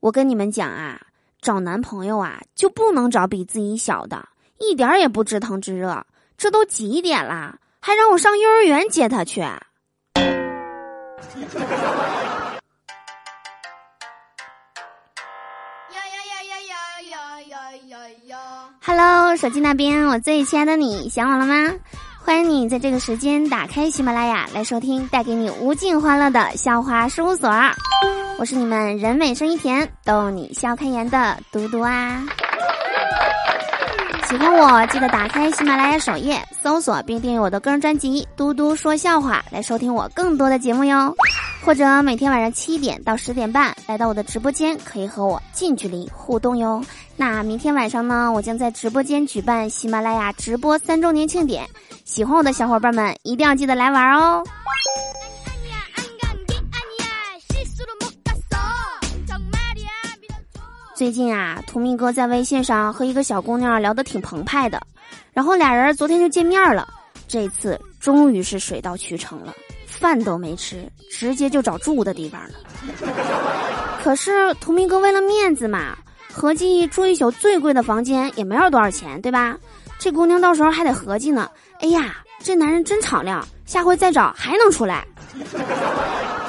[0.00, 1.00] 我跟你们讲啊，
[1.40, 4.28] 找男朋友啊就不能找比自己小的，
[4.58, 6.06] 一点也不知疼知热。
[6.36, 9.42] 这都几点啦，还让我上幼儿园接他去？
[18.80, 21.74] 哈喽，手机那边，我最亲爱的你，想我了吗？
[22.24, 27.50] 欢迎你在这个时间打开喜马拉雅来收听带给你无尽欢乐的校花事务所。
[28.38, 32.24] 我是你们人美声音甜、逗你笑开颜的嘟嘟啊！
[34.28, 41.12] 喜欢我记得打开喜马拉雅首页搜索并订阅我的个人专辑《嘟嘟说笑话》来收听我更多的节目哟。
[41.64, 46.80] 或者每天晚上七点到十点半来到我的直播间，可以和我近距离互动哟。
[47.16, 51.66] 那明天晚上呢，我将在直播间举办喜马拉雅直播三周年庆典，
[52.04, 54.44] 喜欢我的小伙伴们一定要记得来玩哦。
[60.98, 64.82] 最近啊，图明哥在微信上和一个小姑娘聊得挺澎湃的，
[65.32, 66.88] 然后俩人昨天就见面了。
[67.28, 69.54] 这次终于是水到渠成了，
[69.86, 72.50] 饭都没吃，直接就找住的地方了。
[74.02, 75.96] 可是图明哥为了面子嘛，
[76.32, 79.56] 合计住一宿最贵的房间也没有多少钱，对吧？
[80.00, 81.48] 这姑娘到时候还得合计呢。
[81.78, 85.06] 哎呀，这男人真敞亮，下回再找还能出来。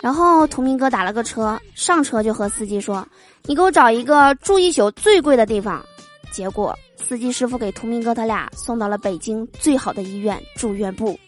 [0.00, 3.06] 然后图明哥打了个车，上车就和司机说
[3.44, 5.84] ：“你给我找一个住一宿最贵的地方。”
[6.32, 11.18] 结果司机师傅给图明哥他俩送到了北京最好的医院住院部。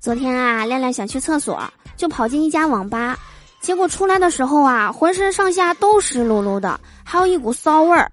[0.00, 1.62] 昨天啊，亮亮想去厕所，
[1.96, 3.16] 就跑进一家网吧。
[3.62, 8.10] 结果出来的时候啊，浑身上下都湿漉漉的，还有一股骚味儿。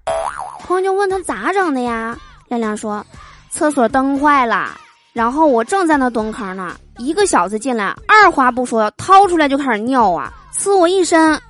[0.60, 2.16] 朋友就问他咋整的呀？
[2.46, 3.04] 亮亮说
[3.50, 4.70] ：“厕所灯坏了，
[5.12, 11.40] 然后我正在那蹲坑呢，一个小子进来，二话不说掏出来就开始尿啊，呲我一身。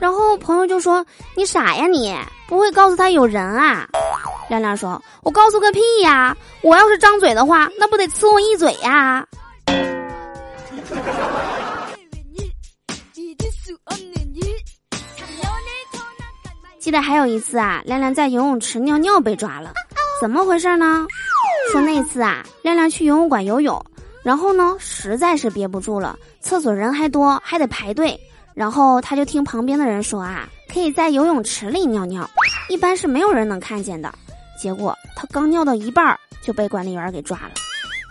[0.00, 2.14] 然后朋友就说：你傻呀你，
[2.46, 3.88] 不会告诉他有人啊？
[4.48, 6.36] 亮亮说：我告诉个屁呀！
[6.62, 9.26] 我要是张嘴的话，那不得呲我一嘴呀？”
[16.80, 19.70] 记得还有一次啊，亮亮在游泳池尿尿被抓了，
[20.18, 21.06] 怎么回事呢？
[21.70, 23.84] 说那次啊，亮亮去游泳馆游泳，
[24.24, 28.18] 然后呢，实在是憋不住了，厕所人还多，还得排队，
[28.54, 32.28] 然后他就听旁边的人说啊，可以在游泳池里尿尿，
[32.70, 34.10] 一般是没有人能看见的。
[34.58, 37.50] 结果他刚尿到一半就被管理员给抓了，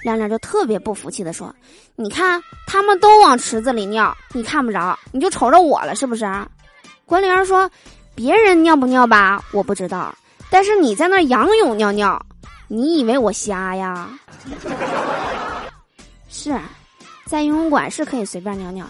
[0.03, 1.53] 亮亮就特别不服气的说
[1.97, 6.23] ：“你看他们都往池子里尿，你看不着，你就瞅着我了是不是？”
[7.07, 7.67] 管理员说。
[8.19, 10.13] 别人尿不尿吧，我不知道。
[10.49, 12.21] 但是你在那仰泳尿尿，
[12.67, 14.09] 你以为我瞎呀？
[16.27, 16.59] 是，
[17.25, 18.85] 在游泳馆是可以随便尿尿，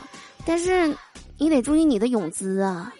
[0.47, 0.91] 但是
[1.37, 2.91] 你得注意你的泳姿啊。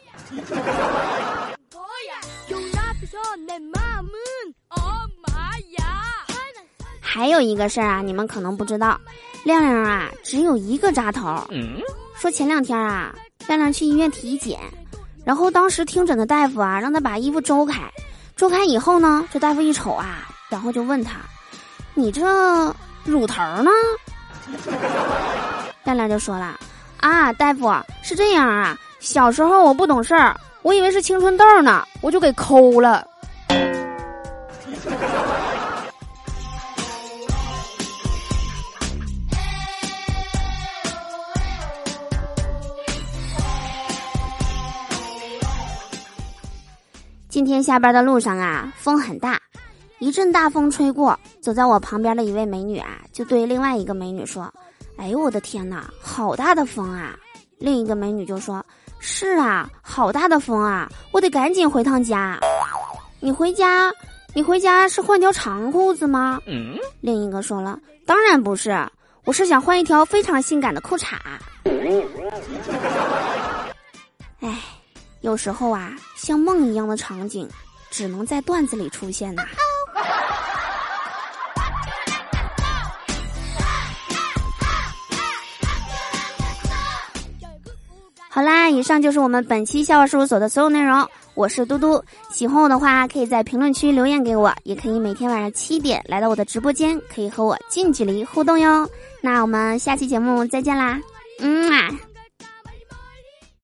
[7.02, 9.02] 还有一个事儿啊，你们可能不知道，
[9.44, 11.44] 亮亮啊只有一个扎头。
[12.14, 13.16] 说前两天啊，
[13.48, 14.60] 亮亮去医院体检。
[15.26, 17.82] 然后当时听诊的大夫啊，让他把衣服周开，
[18.36, 21.18] 周开以后呢，这大夫一瞅啊，然后就问他
[21.94, 23.70] ：“你这乳头呢？”
[25.84, 26.60] 亮亮就说了
[27.02, 27.72] ：“啊，大夫
[28.02, 33.06] 是这样啊，小时候我不懂事儿，我以为是青春痘呢，我就给抠了。”
[47.40, 49.40] 今天下班的路上啊，风很大，
[50.00, 54.54] 一阵大风吹过，走在我旁边的一位美女啊，就对另外一个美女说
[55.00, 57.16] ：“哎呦我的天哪，好大的风啊！”
[57.58, 58.62] 另一个美女就说
[59.00, 62.38] ：“是啊，好大的风啊，我得赶紧回趟家。”
[63.22, 63.90] 你回家？
[64.34, 66.42] 你回家是换条长裤子吗？
[67.00, 68.78] 另一个说了：“当然不是，
[69.24, 71.16] 我是想换一条非常性感的裤衩。”
[74.42, 74.69] 哎。
[75.22, 77.48] 有时候啊，像梦一样的场景，
[77.92, 79.44] 只能在段子里出现呐。
[88.32, 91.06] 好啦，以上就是我们本期笑话事务所的所有内容。
[91.34, 92.02] 我是嘟嘟，
[92.32, 98.90] 喜欢我的话，可以在评论区留言给我，也可以每天晚上七点来到我的直播间，可以和我近距离互动哟。
[99.22, 101.02] 那我们下期节目再见啦，
[101.40, 101.90] 嗯啊。